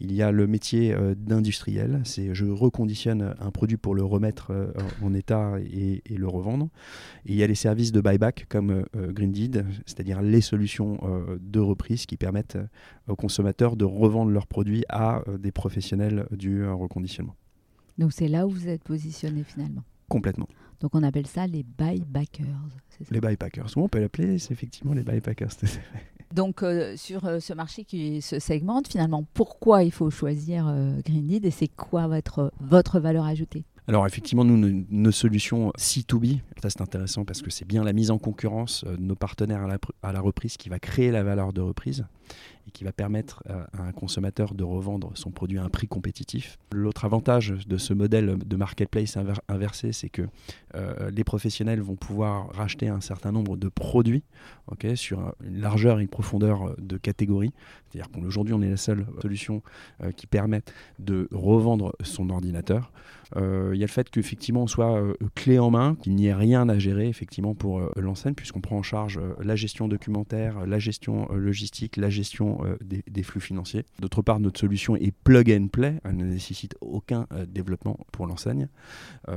il 0.00 0.12
y 0.12 0.22
a 0.22 0.30
le 0.30 0.46
métier 0.46 0.92
euh, 0.92 1.14
d'industriel, 1.14 2.00
c'est 2.04 2.34
je 2.34 2.44
reconditionne 2.46 3.34
un 3.40 3.50
produit 3.50 3.76
pour 3.76 3.94
le 3.94 4.04
remettre 4.04 4.50
euh, 4.50 4.72
en 5.02 5.14
état 5.14 5.54
et, 5.60 6.02
le 6.08 6.28
revendre. 6.28 6.68
Et 7.26 7.32
il 7.32 7.36
y 7.36 7.42
a 7.42 7.46
les 7.46 7.54
services 7.54 7.92
de 7.92 8.00
buyback 8.00 8.46
comme 8.48 8.70
euh, 8.70 9.12
Greendeed, 9.12 9.64
c'est-à-dire 9.86 10.22
les 10.22 10.40
solutions 10.40 10.98
de 11.40 11.60
reprise 11.60 12.06
qui 12.06 12.16
permettent 12.16 12.58
aux 13.08 13.16
consommateurs 13.16 13.76
de 13.76 13.84
revendre 13.84 14.30
leurs 14.30 14.46
produits 14.46 14.84
à 14.88 15.22
des 15.38 15.52
professionnels 15.52 16.26
du 16.30 16.66
reconditionnement. 16.66 17.34
Donc 17.98 18.12
c'est 18.12 18.28
là 18.28 18.46
où 18.46 18.50
vous 18.50 18.68
êtes 18.68 18.84
positionné 18.84 19.42
finalement? 19.44 19.82
Complètement. 20.08 20.48
Donc 20.82 20.94
on 20.94 21.02
appelle 21.04 21.28
ça 21.28 21.46
les 21.46 21.62
buybackers. 21.62 22.44
Les 23.10 23.20
buybackers. 23.20 23.66
on 23.76 23.88
peut 23.88 24.00
l'appeler, 24.00 24.34
effectivement 24.34 24.92
les 24.92 25.04
buybackers. 25.04 25.52
Donc 26.32 26.62
euh, 26.62 26.96
sur 26.96 27.26
euh, 27.26 27.40
ce 27.40 27.52
marché 27.52 27.84
qui 27.84 28.22
se 28.22 28.38
segmente, 28.38 28.88
finalement, 28.88 29.24
pourquoi 29.34 29.82
il 29.82 29.92
faut 29.92 30.10
choisir 30.10 30.66
euh, 30.66 30.98
Greendeed 31.04 31.44
et 31.44 31.50
c'est 31.50 31.68
quoi 31.68 32.06
votre, 32.06 33.00
valeur 33.00 33.24
ajoutée? 33.26 33.64
Alors 33.88 34.06
effectivement, 34.06 34.44
nous, 34.44 34.84
nos, 34.88 35.10
solutions 35.10 35.72
C2B, 35.78 36.38
ça 36.62 36.70
c'est 36.70 36.80
intéressant 36.80 37.24
parce 37.24 37.42
que 37.42 37.50
c'est 37.50 37.66
bien 37.66 37.84
la 37.84 37.92
mise 37.92 38.10
en 38.10 38.18
concurrence 38.18 38.84
de 38.84 39.02
nos 39.02 39.16
partenaires 39.16 39.66
à 40.02 40.12
la, 40.12 40.20
reprise 40.20 40.56
qui 40.56 40.68
va 40.68 40.78
créer 40.78 41.10
la 41.10 41.22
valeur 41.22 41.52
de 41.52 41.60
reprise. 41.60 42.06
Et 42.66 42.70
qui 42.70 42.84
va 42.84 42.92
permettre 42.92 43.42
à 43.48 43.82
un 43.82 43.92
consommateur 43.92 44.54
de 44.54 44.62
revendre 44.62 45.10
son 45.14 45.30
produit 45.30 45.58
à 45.58 45.64
un 45.64 45.68
prix 45.68 45.88
compétitif. 45.88 46.58
L'autre 46.72 47.04
avantage 47.04 47.54
de 47.66 47.76
ce 47.76 47.92
modèle 47.92 48.38
de 48.38 48.56
marketplace 48.56 49.18
inversé, 49.48 49.92
c'est 49.92 50.08
que 50.08 50.22
les 51.10 51.24
professionnels 51.24 51.80
vont 51.80 51.96
pouvoir 51.96 52.50
racheter 52.52 52.88
un 52.88 53.00
certain 53.00 53.32
nombre 53.32 53.56
de 53.56 53.68
produits 53.68 54.22
sur 54.94 55.34
une 55.44 55.60
largeur 55.60 55.98
et 55.98 56.02
une 56.02 56.08
profondeur 56.08 56.76
de 56.78 56.96
catégories. 56.96 57.52
C'est-à-dire 57.90 58.10
qu'aujourd'hui, 58.12 58.54
on 58.54 58.62
est 58.62 58.70
la 58.70 58.76
seule 58.76 59.06
solution 59.20 59.62
qui 60.16 60.28
permet 60.28 60.62
de 61.00 61.28
revendre 61.32 61.96
son 62.02 62.30
ordinateur. 62.30 62.92
Euh, 63.36 63.70
il 63.74 63.80
y 63.80 63.82
a 63.82 63.86
le 63.86 63.90
fait 63.90 64.10
qu'effectivement 64.10 64.62
on 64.62 64.66
soit 64.66 64.96
euh, 64.96 65.14
clé 65.34 65.58
en 65.58 65.70
main, 65.70 65.96
qu'il 66.02 66.14
n'y 66.14 66.26
ait 66.26 66.34
rien 66.34 66.68
à 66.68 66.78
gérer 66.78 67.08
effectivement 67.08 67.54
pour 67.54 67.80
euh, 67.80 67.90
l'enseigne, 67.96 68.34
puisqu'on 68.34 68.60
prend 68.60 68.76
en 68.76 68.82
charge 68.82 69.18
la 69.42 69.56
gestion 69.56 69.88
documentaire, 69.88 70.66
la 70.66 70.78
gestion 70.78 71.28
logistique, 71.32 71.96
la 71.96 72.10
gestion 72.12 72.60
des, 72.80 73.22
flux 73.22 73.40
financiers. 73.40 73.84
D'autre 74.00 74.22
part, 74.22 74.40
notre 74.40 74.60
solution 74.60 74.96
est 74.96 75.12
plug 75.24 75.50
and 75.50 75.68
play, 75.68 76.00
elle 76.04 76.16
ne 76.16 76.24
nécessite 76.24 76.76
aucun 76.80 77.26
développement 77.48 77.98
pour 78.12 78.26
l'enseigne. 78.26 78.68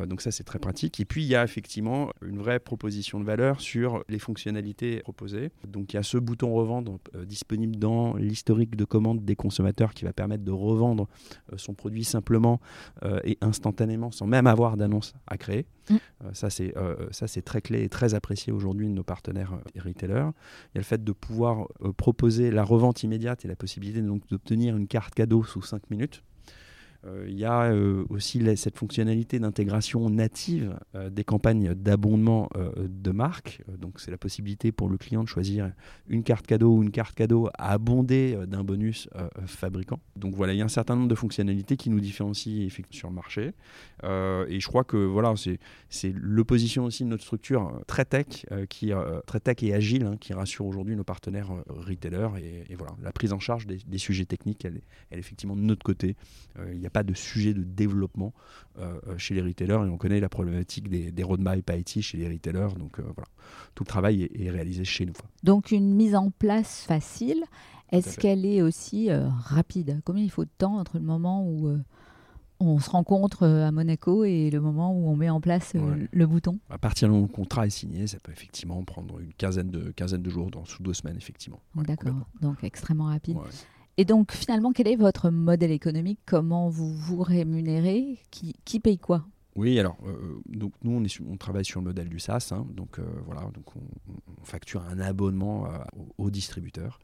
donc 0.08 0.22
ça 0.22 0.32
c'est 0.32 0.44
très 0.44 0.60
pratique. 0.60 1.00
Et 1.00 1.06
puis 1.06 1.24
il 1.24 1.28
y 1.28 1.36
a 1.36 1.44
effectivement 1.44 2.10
une 2.22 2.38
vraie 2.38 2.60
proposition 2.60 3.20
de 3.20 3.26
valeur 3.26 3.62
sur 3.62 4.04
les 4.10 4.20
fonctionnalités 4.20 5.00
proposées. 5.02 5.52
Donc 5.68 5.94
il 5.94 5.98
y 5.98 6.00
a 6.00 6.04
ce 6.04 6.18
bouton 6.18 6.54
revendre 6.54 7.00
disponible 7.26 7.78
dans 7.78 8.16
l'historique 8.16 8.76
de 8.76 8.86
commande 8.86 9.24
des 9.24 9.36
consommateurs 9.36 9.94
qui 9.94 10.06
va 10.06 10.14
permettre 10.14 10.44
de 10.44 10.52
revendre 10.52 11.08
son 11.58 11.74
produit 11.74 12.04
simplement 12.04 12.60
et 13.24 13.38
instantanément 13.42 14.12
sans 14.12 14.28
même 14.28 14.48
avoir 14.48 14.78
d'annonce 14.78 15.14
à 15.28 15.38
créer. 15.38 15.66
Mm. 15.90 15.96
Euh, 15.96 16.34
ça, 16.34 16.50
c'est 16.50 16.76
euh, 16.78 17.08
ça, 17.12 17.28
c'est 17.28 17.42
très 17.42 17.62
clé 17.62 17.84
et 17.84 17.90
très 17.90 18.14
apprécié 18.14 18.52
aujourd'hui 18.52 18.88
de 18.88 18.94
nos 18.94 19.04
partenaires 19.04 19.54
euh, 19.54 19.82
retailers. 19.82 20.32
Il 20.74 20.76
y 20.76 20.78
a 20.78 20.80
le 20.80 20.84
fait 20.84 21.04
de 21.04 21.12
pouvoir 21.12 21.68
proposer 21.98 22.52
la 22.52 22.64
revente 22.64 23.04
immédiate 23.04 23.46
et 23.46 23.48
la 23.48 23.56
possibilité 23.56 24.02
d'obtenir 24.02 24.76
une 24.76 24.88
carte 24.88 25.14
cadeau 25.14 25.44
sous 25.44 25.62
5 25.62 25.90
minutes. 25.90 26.24
Euh, 27.06 27.26
il 27.28 27.38
y 27.38 27.46
a 27.46 27.72
euh, 27.72 28.06
aussi 28.10 28.42
cette 28.56 28.78
fonctionnalité 28.78 29.40
d'intégration 29.40 30.10
native 30.10 30.78
euh, 30.96 31.10
des 31.10 31.24
campagnes 31.24 31.74
d'abondement 31.74 32.50
de 32.78 33.12
marque. 33.12 33.62
donc 33.78 34.00
c'est 34.00 34.12
la 34.12 34.18
possibilité 34.18 34.72
pour 34.72 34.90
le 34.90 34.98
client 34.98 35.24
de 35.24 35.28
choisir 35.28 35.72
une 36.08 36.24
carte 36.24 36.46
cadeau 36.46 36.78
ou 36.78 36.84
une 36.84 36.92
carte 36.92 37.16
cadeau 37.16 37.50
abondée 37.58 38.38
d'un 38.48 38.64
bonus 38.64 39.10
fabricant. 39.46 40.00
Donc 40.16 40.36
voilà, 40.36 40.54
il 40.54 40.58
y 40.58 40.62
a 40.62 40.66
un 40.66 40.70
certain 40.70 40.96
nombre 40.96 41.08
de 41.08 41.16
fonctionnalités 41.16 41.78
qui 41.78 41.90
nous 41.90 42.00
différencient 42.00 42.70
sur 42.90 43.10
le 43.10 43.16
marché. 43.16 43.52
et 44.04 44.60
je 44.60 44.68
crois 44.68 44.84
que 44.84 44.98
voilà, 44.98 45.34
c'est 45.90 46.14
l'opposition 46.16 46.86
aussi 46.86 47.04
de 47.04 47.10
notre 47.10 47.24
structure 47.24 47.82
très 47.88 48.06
tech, 48.06 48.46
qui, 48.70 48.92
très 49.26 49.40
tech 49.40 49.58
et 49.64 49.74
agile, 49.74 50.06
hein, 50.06 50.18
qui 50.20 50.34
rassure 50.34 50.66
aujourd'hui 50.66 50.96
nos 50.96 51.04
partenaires 51.04 51.52
retailers. 51.68 52.30
Et, 52.70 52.76
voilà, 52.76 52.94
la 53.02 53.12
prise 53.12 53.34
en 53.34 53.40
charge 53.40 53.68
des, 53.68 53.98
sujets 53.98 54.26
techniques, 54.26 54.66
elle, 54.66 54.82
elle, 55.10 55.18
est 55.18 55.22
effectivement 55.22 55.56
de 55.56 55.62
notre 55.62 55.84
côté. 55.84 56.16
Il 56.72 56.80
n'y 56.80 56.88
a 56.88 56.92
pas 56.96 57.04
de 57.04 57.14
sujet 57.14 57.54
de 57.54 57.62
développement 57.62 58.34
euh, 58.80 58.98
euh, 59.08 59.18
chez 59.18 59.34
les 59.34 59.42
retailers 59.42 59.86
et 59.86 59.90
on 59.90 59.98
connaît 59.98 60.22
la 60.22 60.30
problématique 60.30 60.88
des, 60.88 61.12
des 61.12 61.24
roadmaps 61.24 61.62
IT 61.70 62.02
chez 62.02 62.18
les 62.18 62.30
retailers. 62.30 62.74
Donc 62.80 63.00
euh, 63.00 63.04
voilà, 63.04 63.28
tout 63.76 63.84
le 63.84 63.88
travail 63.90 64.30
est, 64.34 64.50
réalisé 64.50 64.86
chez 64.86 65.06
nous. 65.06 65.12
Donc 65.44 65.72
une 65.72 65.94
mise 65.94 66.16
en 66.16 66.32
place 66.32 66.86
facile. 66.88 67.44
Est-ce 67.92 68.18
qu'elle 68.18 68.46
est 68.46 68.62
aussi 68.62 69.10
rapide? 69.12 70.02
Combien 70.06 70.24
il 70.24 70.32
faut 70.32 70.46
de 70.46 70.50
temps 70.58 70.78
entre 70.78 70.98
le 70.98 71.04
moment 71.04 71.46
où 71.46 71.78
on 72.60 72.80
se 72.80 72.90
rencontre 72.90 73.46
à 73.46 73.72
Monaco 73.72 74.24
et 74.24 74.50
le 74.50 74.60
moment 74.62 74.92
où 74.94 75.08
on 75.08 75.16
met 75.18 75.30
en 75.30 75.42
place 75.42 75.74
le 75.76 76.26
bouton? 76.26 76.60
À 76.70 76.78
partir 76.78 77.10
du 77.10 77.14
moment 77.14 77.26
où 77.26 77.28
le 77.28 77.34
contrat 77.34 77.68
est 77.68 77.72
signé, 77.72 78.08
ça 78.08 78.18
peut 78.24 78.32
effectivement 78.32 78.84
prendre 78.84 79.20
une 79.20 79.34
quinzaine 79.34 79.70
de, 79.70 79.92
quinzaine 79.92 80.24
de 80.24 80.30
jours, 80.30 80.50
dans, 80.50 80.66
sous 80.66 80.82
deux 80.82 80.94
semaines, 80.94 81.18
effectivement. 81.18 81.60
D'accord, 81.76 82.28
donc 82.42 82.64
extrêmement 82.64 83.06
rapide. 83.06 83.38
Et 83.98 84.04
donc, 84.04 84.34
finalement, 84.34 84.74
quel 84.74 84.90
est 84.90 84.98
votre 84.98 85.30
modèle 85.30 85.72
économique? 85.72 86.20
Comment 86.26 86.70
vous 86.70 86.94
vous 86.94 87.24
rémunérez? 87.24 88.20
Qui, 88.30 88.54
qui, 88.66 88.82
paye 88.82 88.98
quoi? 88.98 89.26
Oui, 89.56 89.80
alors 89.80 89.96
euh, 90.06 90.42
donc 90.48 90.74
nous 90.84 90.92
on, 90.92 91.04
est 91.06 91.22
on, 91.22 91.38
travaille 91.38 91.64
sur 91.64 91.80
le 91.80 91.86
modèle 91.86 92.10
du 92.10 92.20
SaaS, 92.20 92.50
hein, 92.52 92.68
donc 92.74 93.00
euh, 93.00 93.04
voilà, 93.26 93.42
donc 93.54 93.74
on, 93.78 94.44
facture 94.44 94.84
un 94.92 95.00
abonnement 95.00 95.66
euh, 95.66 95.78
aux, 96.18 96.30
distributeurs. 96.30 97.00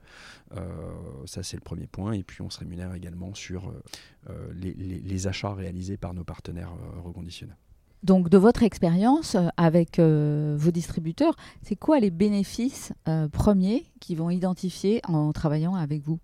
ça 1.26 1.44
c'est 1.44 1.56
le 1.56 1.62
premier 1.62 1.88
point, 1.88 2.12
et 2.12 2.24
puis 2.24 2.42
on 2.42 2.50
se 2.50 2.60
rémunère 2.60 2.94
également 2.94 3.34
sur 3.34 3.74
les, 4.54 4.74
les, 4.74 5.28
achats 5.28 5.54
réalisés 5.54 5.98
par 5.98 6.14
nos 6.14 6.24
partenaires 6.24 6.74
reconditionnés. 7.04 7.54
Donc, 8.04 8.30
de 8.30 8.38
votre 8.38 8.64
expérience 8.64 9.38
avec 9.58 10.00
vos 10.00 10.72
distributeurs, 10.72 11.36
c'est 11.64 11.76
quoi 11.76 12.00
les 12.00 12.12
bénéfices 12.12 12.94
premiers 13.32 13.86
qu'ils 14.00 14.18
vont 14.18 14.30
identifier 14.30 15.02
en 15.08 15.32
travaillant 15.32 15.74
avec 15.76 16.02
vous? 16.02 16.20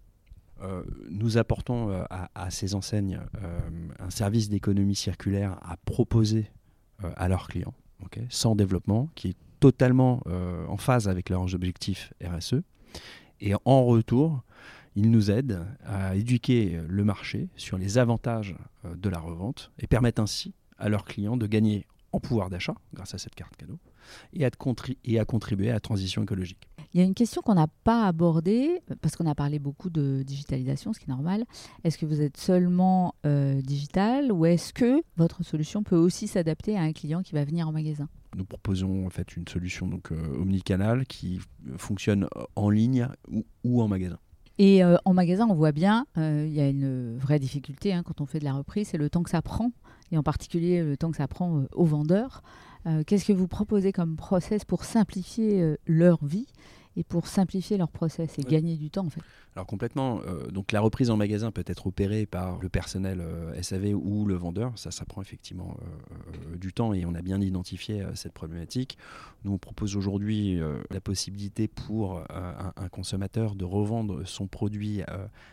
Euh, 0.61 0.83
nous 1.09 1.37
apportons 1.37 1.89
euh, 1.89 2.03
à, 2.09 2.49
ces 2.49 2.75
enseignes 2.75 3.19
euh, 3.43 3.59
un 3.99 4.09
service 4.09 4.49
d'économie 4.49 4.95
circulaire 4.95 5.59
à 5.61 5.77
proposer 5.77 6.51
à 7.15 7.27
leurs 7.27 7.47
clients, 7.47 7.75
sans 8.29 8.55
développement, 8.55 9.07
qui 9.13 9.27
est 9.29 9.37
totalement 9.59 10.23
en 10.67 10.77
phase 10.77 11.07
avec 11.07 11.29
leurs 11.29 11.53
objectifs 11.53 12.11
RSE. 12.25 12.63
Et 13.39 13.53
en 13.65 13.85
retour, 13.85 14.41
ils 14.95 15.11
nous 15.11 15.29
aident 15.29 15.63
à 15.85 16.15
éduquer 16.15 16.81
le 16.87 17.03
marché 17.03 17.49
sur 17.55 17.77
les 17.77 17.99
avantages 17.99 18.55
de 18.83 19.09
la 19.09 19.19
revente 19.19 19.71
et 19.77 19.85
permettent 19.85 20.17
ainsi 20.17 20.55
à 20.79 20.89
leurs 20.89 21.05
clients 21.05 21.37
de 21.37 21.45
gagner 21.45 21.85
en 22.13 22.19
pouvoir 22.19 22.49
d'achat 22.49 22.73
grâce 22.95 23.13
à 23.13 23.19
cette 23.19 23.35
carte 23.35 23.55
cadeau 23.57 23.77
et 24.33 24.45
à, 24.45 24.49
et 25.05 25.19
à 25.19 25.25
contribuer 25.25 25.69
à 25.69 25.73
la 25.73 25.79
transition 25.79 26.23
écologique. 26.23 26.67
Il 26.93 26.99
y 26.99 27.03
a 27.03 27.05
une 27.05 27.13
question 27.13 27.41
qu'on 27.41 27.55
n'a 27.55 27.67
pas 27.83 28.07
abordée, 28.07 28.81
parce 29.01 29.15
qu'on 29.15 29.27
a 29.27 29.35
parlé 29.35 29.59
beaucoup 29.59 29.89
de 29.89 30.23
digitalisation, 30.23 30.93
ce 30.93 30.99
qui 30.99 31.05
est 31.05 31.13
normal. 31.13 31.45
Est-ce 31.83 31.97
que 31.97 32.05
vous 32.05 32.21
êtes 32.21 32.37
seulement 32.37 33.13
euh, 33.25 33.61
digital 33.61 34.31
ou 34.31 34.45
est-ce 34.45 34.73
que 34.73 35.01
votre 35.15 35.43
solution 35.43 35.83
peut 35.83 35.97
aussi 35.97 36.27
s'adapter 36.27 36.77
à 36.77 36.81
un 36.81 36.93
client 36.93 37.21
qui 37.21 37.33
va 37.33 37.43
venir 37.43 37.67
en 37.67 37.71
magasin? 37.71 38.07
Nous 38.35 38.45
proposons 38.45 39.05
en 39.05 39.09
fait 39.09 39.35
une 39.35 39.47
solution 39.47 39.87
donc 39.87 40.11
euh, 40.11 40.41
omnicanal 40.41 41.05
qui 41.05 41.39
fonctionne 41.77 42.27
en 42.55 42.69
ligne 42.69 43.07
ou, 43.63 43.81
en 43.81 43.87
magasin. 43.87 44.17
Et 44.57 44.83
euh, 44.83 44.97
en 45.05 45.13
magasin, 45.13 45.45
on 45.47 45.53
voit 45.53 45.71
bien, 45.71 46.07
il 46.15 46.53
y 46.53 46.61
a 46.61 46.67
une 46.67 47.17
vraie 47.17 47.39
difficulté 47.39 47.93
hein, 47.93 48.01
quand 48.03 48.21
on 48.21 48.25
fait 48.25 48.39
de 48.39 48.45
la 48.45 48.53
reprise, 48.53 48.87
c'est 48.87 48.97
le 48.97 49.09
temps 49.09 49.23
que 49.23 49.29
ça 49.29 49.41
prend, 49.41 49.71
et 50.11 50.17
en 50.17 50.23
particulier 50.23 50.81
le 50.81 50.97
temps 50.97 51.11
que 51.11 51.17
ça 51.17 51.27
prend 51.27 51.65
aux 51.73 51.85
vendeurs. 51.85 52.41
Qu'est-ce 53.05 53.25
que 53.25 53.33
vous 53.33 53.47
proposez 53.47 53.91
comme 53.91 54.15
process 54.15 54.63
pour 54.63 54.85
simplifier 54.85 55.75
leur 55.85 56.23
vie 56.23 56.47
et 56.97 57.03
pour 57.03 57.27
simplifier 57.27 57.77
leur 57.77 57.91
process 57.91 58.37
et 58.39 58.43
gagner 58.43 58.75
du 58.75 58.89
temps 58.89 59.05
en 59.05 59.09
fait? 59.09 59.21
Alors 59.55 59.67
complètement. 59.67 60.19
Euh, 60.27 60.47
donc 60.47 60.71
la 60.71 60.81
reprise 60.81 61.09
en 61.09 61.17
magasin 61.17 61.51
peut 61.51 61.63
être 61.65 61.87
opérée 61.87 62.25
par 62.25 62.59
le 62.59 62.69
personnel 62.69 63.21
euh, 63.21 63.61
SAV 63.61 63.93
ou 63.95 64.25
le 64.25 64.33
vendeur. 64.33 64.77
Ça, 64.77 64.91
ça 64.91 65.05
prend 65.05 65.21
effectivement 65.21 65.77
euh, 65.81 66.57
du 66.57 66.73
temps 66.73 66.93
et 66.93 67.05
on 67.05 67.13
a 67.13 67.21
bien 67.21 67.39
identifié 67.39 68.03
cette 68.15 68.33
problématique. 68.33 68.97
Nous 69.45 69.53
on 69.53 69.57
propose 69.59 69.95
aujourd'hui 69.95 70.59
la 70.89 70.99
possibilité 70.99 71.67
pour 71.67 72.19
un, 72.29 72.73
un, 72.75 72.89
consommateur 72.89 73.55
de 73.55 73.63
revendre 73.65 74.27
son 74.27 74.47
produit 74.47 75.01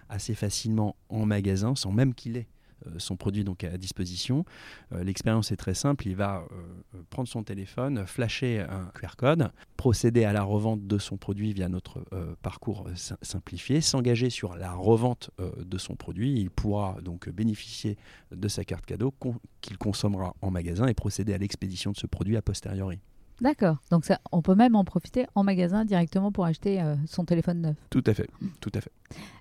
assez 0.09 0.35
facilement 0.35 0.97
en 1.09 1.27
magasin 1.27 1.75
sans 1.75 1.93
même 1.93 2.15
qu'il 2.15 2.37
ait 2.37 2.47
euh, 2.47 2.64
son 2.99 3.17
produit 3.17 3.45
donc 3.45 3.65
à 3.65 3.77
disposition. 3.79 4.45
Euh, 4.93 5.05
l'expérience 5.05 5.53
est 5.53 5.57
très 5.57 5.75
simple. 5.75 6.07
Il 6.07 6.17
va 6.17 6.45
euh, 6.53 7.03
prendre 7.11 7.29
son 7.29 7.43
téléphone, 7.43 8.07
flasher 8.07 8.61
un 8.61 8.91
QR 8.99 9.17
code, 9.17 9.51
procéder 9.77 10.25
à 10.25 10.33
la 10.33 10.43
revente 10.43 10.87
de 10.87 10.99
son 10.99 11.17
produit 11.17 11.53
via 11.53 11.69
notre 11.69 12.05
parcours 12.43 12.87
simplifié, 13.23 13.81
s'engager 13.81 14.31
sur 14.31 14.57
la 14.57 14.73
revente 14.73 15.31
de 15.39 15.79
son 15.79 15.97
produit. 15.97 16.41
Il 16.41 16.51
pourra 16.51 16.97
donc 17.03 17.29
bénéficier 17.29 17.97
de 18.31 18.49
sa 18.49 18.65
carte 18.65 18.87
cadeau 18.87 19.13
qu'il 19.61 19.79
consommera 19.79 20.35
en 20.41 20.51
magasin 20.51 20.87
et 20.87 20.95
procéder 20.95 21.35
à 21.35 21.39
l'expédition 21.39 21.93
de 21.93 21.97
ce 21.97 22.07
produit 22.07 22.37
a 22.37 22.43
posteriori. 22.43 22.99
D'accord. 23.41 23.79
Donc 23.91 24.05
ça, 24.05 24.21
on 24.31 24.43
peut 24.43 24.55
même 24.55 24.77
en 24.77 24.85
profiter 24.85 25.27
en 25.35 25.43
magasin 25.43 25.85
directement 25.85 26.33
pour 26.33 26.45
acheter 26.45 26.83
son 27.07 27.25
téléphone 27.25 27.61
neuf. 27.61 27.77
Tout 27.91 28.05
à 28.07 28.15
fait. 28.15 28.29
Tout 28.61 28.73
à 28.75 28.81
fait. 28.81 28.93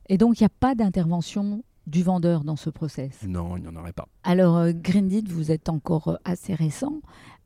Et 0.09 0.17
donc 0.17 0.39
il 0.39 0.43
n'y 0.43 0.47
a 0.47 0.55
pas 0.59 0.75
d'intervention 0.75 1.63
du 1.87 2.03
vendeur 2.03 2.43
dans 2.43 2.55
ce 2.55 2.69
process 2.69 3.23
Non, 3.27 3.57
il 3.57 3.63
n'y 3.63 3.67
en 3.67 3.75
aurait 3.75 3.93
pas. 3.93 4.07
Alors, 4.23 4.57
euh, 4.57 4.71
Grindit, 4.73 5.25
vous 5.27 5.51
êtes 5.51 5.69
encore 5.69 6.07
euh, 6.09 6.15
assez 6.25 6.53
récent. 6.53 7.01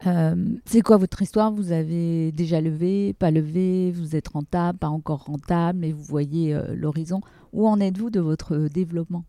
Euh, 0.05 0.35
c'est 0.65 0.81
quoi 0.81 0.97
votre 0.97 1.21
histoire? 1.21 1.51
Vous 1.51 1.71
avez 1.71 2.31
déjà 2.31 2.61
levé, 2.61 3.13
pas 3.13 3.31
levé, 3.31 3.91
vous 3.91 4.15
êtes 4.15 4.27
rentable, 4.27 4.77
pas 4.77 4.89
encore 4.89 5.25
rentable, 5.25 5.79
mais 5.79 5.91
vous 5.91 6.03
voyez 6.03 6.55
l'horizon? 6.75 7.21
Où 7.51 7.67
en 7.67 7.79
êtes-vous 7.79 8.11
de 8.11 8.19
votre 8.19 8.67
développement? 8.67 9.23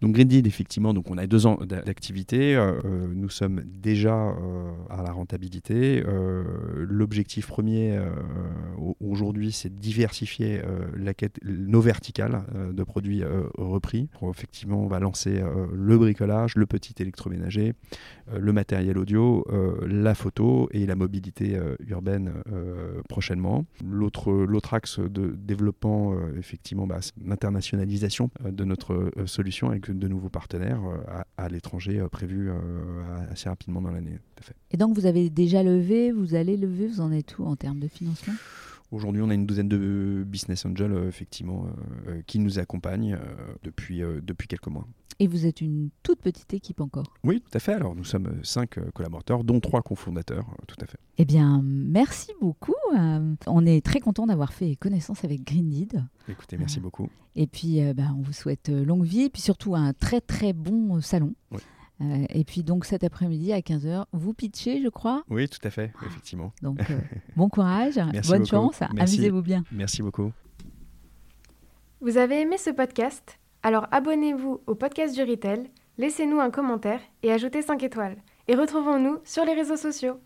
Donc 0.00 0.12
Green 0.12 0.28
effectivement, 0.46 0.94
donc 0.94 1.10
on 1.10 1.18
a 1.18 1.26
deux 1.26 1.46
ans 1.46 1.58
d'activité. 1.64 2.56
nous 3.14 3.28
sommes 3.28 3.62
déjà 3.64 4.32
à 4.90 5.02
la 5.02 5.10
rentabilité. 5.10 6.04
L'objectif 6.76 7.48
premier 7.48 7.98
aujourd'hui, 9.00 9.50
c'est 9.50 9.70
de 9.70 9.80
diversifier 9.80 10.60
la 10.96 11.14
quête, 11.14 11.38
nos 11.44 11.80
verticales 11.80 12.44
de 12.72 12.82
produits 12.84 13.22
repris. 13.56 14.08
effectivement, 14.30 14.82
on 14.84 14.86
va 14.86 15.00
lancer 15.00 15.42
le 15.72 15.98
bricolage, 15.98 16.54
le 16.54 16.66
petit 16.66 16.94
électroménager, 17.00 17.74
le 18.36 18.52
matériel 18.52 18.98
audio, 18.98 19.44
la 19.86 20.14
photo 20.14 20.68
et 20.72 20.86
la 20.86 20.96
mobilité 20.96 21.58
urbaine 21.86 22.32
prochainement. 23.08 23.64
L'autre 23.84 24.74
axe 24.74 24.98
de 24.98 25.34
développement, 25.36 26.14
effectivement, 26.36 26.86
bah, 26.86 27.00
l'internationalisation 27.24 28.30
de 28.44 28.64
notre 28.64 29.12
solution 29.26 29.70
avec 29.70 29.90
de 29.90 30.08
nouveaux 30.08 30.28
partenaires 30.28 30.80
à, 31.36 31.48
l'étranger 31.48 32.04
prévus 32.10 32.50
assez 33.30 33.48
rapidement 33.48 33.80
dans 33.80 33.90
l'année. 33.90 34.18
Et 34.70 34.76
donc 34.76 34.94
vous 34.94 35.06
avez 35.06 35.30
déjà 35.30 35.62
levé, 35.62 36.12
vous 36.12 36.34
allez 36.34 36.56
lever, 36.56 36.86
vous 36.86 37.00
en 37.00 37.12
êtes 37.12 37.38
où 37.38 37.44
en 37.44 37.56
termes 37.56 37.80
de 37.80 37.88
financement? 37.88 38.34
Aujourd'hui, 38.90 39.22
on 39.22 39.30
a 39.30 39.34
une 39.34 39.46
douzaine 39.46 39.68
de 39.68 40.24
business 40.26 40.64
angels, 40.64 41.06
effectivement, 41.08 41.66
qui 42.26 42.38
nous 42.38 42.58
accompagnent 42.58 43.18
depuis, 43.62 44.00
depuis 44.22 44.48
quelques 44.48 44.68
mois. 44.68 44.86
Et 45.20 45.26
vous 45.26 45.46
êtes 45.46 45.60
une 45.60 45.90
toute 46.04 46.20
petite 46.20 46.54
équipe 46.54 46.80
encore 46.80 47.12
Oui, 47.24 47.40
tout 47.40 47.56
à 47.56 47.58
fait. 47.58 47.72
Alors 47.72 47.96
nous 47.96 48.04
sommes 48.04 48.38
cinq 48.44 48.78
euh, 48.78 48.90
collaborateurs, 48.94 49.42
dont 49.42 49.58
trois 49.58 49.82
cofondateurs, 49.82 50.46
euh, 50.48 50.64
tout 50.68 50.76
à 50.80 50.86
fait. 50.86 50.98
Eh 51.18 51.24
bien, 51.24 51.60
merci 51.64 52.30
beaucoup. 52.40 52.74
Euh, 52.96 53.34
on 53.48 53.66
est 53.66 53.84
très 53.84 53.98
content 53.98 54.26
d'avoir 54.26 54.52
fait 54.52 54.76
connaissance 54.76 55.24
avec 55.24 55.42
Greendeed. 55.42 56.04
Écoutez, 56.28 56.56
merci 56.56 56.78
beaucoup. 56.78 57.08
Et 57.34 57.48
puis, 57.48 57.80
bah, 57.94 58.10
on 58.16 58.22
vous 58.22 58.32
souhaite 58.32 58.68
longue 58.68 59.04
vie 59.04 59.22
et 59.22 59.30
puis 59.30 59.42
surtout 59.42 59.74
un 59.74 59.92
très 59.92 60.20
très 60.20 60.52
bon 60.52 61.00
salon. 61.00 61.34
Et 62.00 62.44
puis 62.44 62.62
donc 62.62 62.84
cet 62.84 63.04
après-midi 63.04 63.52
à 63.52 63.60
15h, 63.60 64.04
vous 64.12 64.34
pitchez, 64.34 64.80
je 64.82 64.88
crois? 64.88 65.24
Oui, 65.28 65.48
tout 65.48 65.58
à 65.64 65.70
fait, 65.70 65.92
effectivement. 66.06 66.52
Donc 66.62 66.78
bon 67.36 67.48
courage, 67.48 67.98
bonne 68.28 68.46
chance, 68.46 68.82
amusez-vous 68.82 69.42
bien. 69.42 69.64
Merci 69.72 70.02
beaucoup. 70.02 70.32
Vous 72.00 72.16
avez 72.16 72.40
aimé 72.42 72.58
ce 72.58 72.70
podcast? 72.70 73.38
Alors 73.62 73.88
abonnez-vous 73.90 74.60
au 74.66 74.74
podcast 74.76 75.14
du 75.14 75.22
Retail, 75.22 75.68
laissez-nous 75.98 76.38
un 76.38 76.50
commentaire 76.50 77.00
et 77.24 77.32
ajoutez 77.32 77.62
5 77.62 77.82
étoiles. 77.82 78.16
Et 78.46 78.54
retrouvons-nous 78.54 79.18
sur 79.24 79.44
les 79.44 79.52
réseaux 79.52 79.76
sociaux. 79.76 80.20